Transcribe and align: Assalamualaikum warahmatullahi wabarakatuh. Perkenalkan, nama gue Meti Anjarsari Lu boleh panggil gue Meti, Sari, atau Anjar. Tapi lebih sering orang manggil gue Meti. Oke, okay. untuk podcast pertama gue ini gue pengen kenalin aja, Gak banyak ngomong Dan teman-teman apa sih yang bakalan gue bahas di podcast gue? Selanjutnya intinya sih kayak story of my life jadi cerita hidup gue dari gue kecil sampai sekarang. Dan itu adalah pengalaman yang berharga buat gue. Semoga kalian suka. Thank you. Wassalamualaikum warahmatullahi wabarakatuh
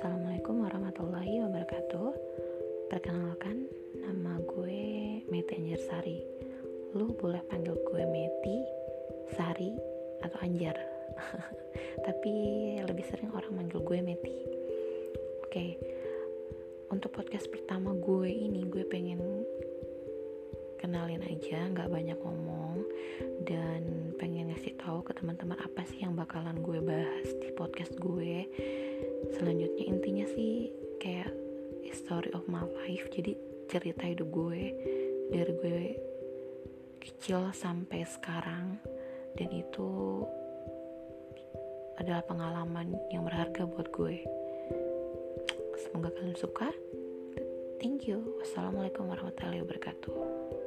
Assalamualaikum 0.00 0.64
warahmatullahi 0.64 1.44
wabarakatuh. 1.44 2.08
Perkenalkan, 2.88 3.68
nama 4.00 4.40
gue 4.48 4.80
Meti 5.28 5.60
Anjarsari 5.60 6.24
Lu 6.96 7.12
boleh 7.20 7.44
panggil 7.44 7.76
gue 7.76 8.08
Meti, 8.08 8.64
Sari, 9.36 9.76
atau 10.24 10.40
Anjar. 10.40 10.72
Tapi 12.08 12.32
lebih 12.80 13.04
sering 13.12 13.28
orang 13.36 13.52
manggil 13.52 13.84
gue 13.84 14.00
Meti. 14.00 14.40
Oke, 15.44 15.52
okay. 15.52 15.70
untuk 16.88 17.12
podcast 17.12 17.52
pertama 17.52 17.92
gue 17.92 18.32
ini 18.32 18.72
gue 18.72 18.88
pengen 18.88 19.44
kenalin 20.80 21.20
aja, 21.28 21.68
Gak 21.76 21.92
banyak 21.92 22.16
ngomong 22.16 22.88
Dan 23.44 23.99
teman-teman 25.20 25.60
apa 25.60 25.84
sih 25.84 26.00
yang 26.00 26.16
bakalan 26.16 26.64
gue 26.64 26.80
bahas 26.80 27.28
di 27.44 27.52
podcast 27.52 27.92
gue? 28.00 28.48
Selanjutnya 29.36 29.84
intinya 29.84 30.24
sih 30.32 30.72
kayak 30.96 31.28
story 31.92 32.32
of 32.32 32.48
my 32.48 32.64
life 32.64 33.04
jadi 33.12 33.36
cerita 33.68 34.08
hidup 34.08 34.32
gue 34.32 34.72
dari 35.28 35.52
gue 35.60 35.82
kecil 37.04 37.52
sampai 37.52 38.08
sekarang. 38.08 38.80
Dan 39.36 39.52
itu 39.52 40.24
adalah 42.00 42.24
pengalaman 42.24 42.96
yang 43.12 43.28
berharga 43.28 43.68
buat 43.68 43.92
gue. 43.92 44.24
Semoga 45.84 46.16
kalian 46.16 46.40
suka. 46.40 46.72
Thank 47.76 48.08
you. 48.08 48.40
Wassalamualaikum 48.40 49.04
warahmatullahi 49.04 49.60
wabarakatuh 49.60 50.59